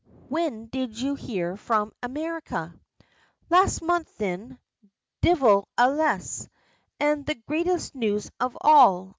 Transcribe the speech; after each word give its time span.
When 0.29 0.65
did 0.65 0.97
you 0.99 1.13
hear 1.13 1.55
from 1.55 1.91
America?" 2.01 2.73
"Last 3.51 3.83
month 3.83 4.07
thin 4.09 4.57
divil 5.21 5.67
a 5.77 5.91
less; 5.91 6.49
an' 6.99 7.23
the 7.25 7.35
greatest 7.35 7.93
news 7.93 8.31
of 8.39 8.57
all! 8.61 9.09